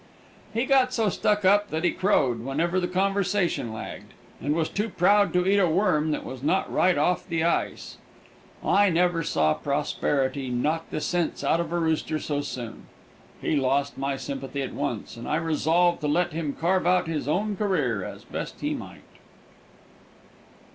He 0.51 0.65
got 0.65 0.91
so 0.95 1.09
stuck 1.09 1.45
up 1.45 1.69
that 1.69 1.83
he 1.83 1.91
crowed 1.91 2.39
whenever 2.39 2.79
the 2.79 2.87
conversation 2.87 3.71
lagged, 3.71 4.15
and 4.41 4.55
was 4.55 4.67
too 4.67 4.89
proud 4.89 5.31
to 5.33 5.45
eat 5.45 5.59
a 5.59 5.67
worm 5.67 6.09
that 6.09 6.25
was 6.25 6.41
not 6.41 6.73
right 6.73 6.97
off 6.97 7.27
the 7.27 7.43
ice. 7.43 7.97
I 8.65 8.89
never 8.89 9.21
saw 9.21 9.53
prosperity 9.53 10.49
knock 10.49 10.89
the 10.89 11.01
sense 11.01 11.43
out 11.43 11.59
of 11.59 11.71
a 11.71 11.77
rooster 11.77 12.17
so 12.17 12.41
soon. 12.41 12.87
He 13.39 13.55
lost 13.55 13.95
my 13.95 14.17
sympathy 14.17 14.63
at 14.63 14.73
once, 14.73 15.17
and 15.17 15.27
I 15.27 15.35
resolved 15.35 16.01
to 16.01 16.07
let 16.07 16.33
him 16.33 16.53
carve 16.59 16.87
out 16.87 17.05
his 17.05 17.27
own 17.27 17.55
career 17.55 18.03
as 18.03 18.23
best 18.23 18.61
he 18.61 18.73
might. 18.73 19.01